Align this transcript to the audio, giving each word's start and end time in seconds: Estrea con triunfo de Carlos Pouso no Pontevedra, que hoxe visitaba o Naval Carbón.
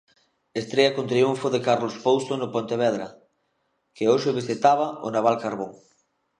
Estrea 0.61 0.95
con 0.95 1.09
triunfo 1.11 1.47
de 1.53 1.63
Carlos 1.67 1.95
Pouso 2.05 2.33
no 2.37 2.47
Pontevedra, 2.55 3.07
que 3.95 4.05
hoxe 4.11 4.37
visitaba 4.39 4.87
o 5.05 5.07
Naval 5.15 5.37
Carbón. 5.43 5.71